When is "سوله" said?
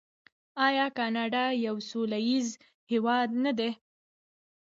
1.89-2.19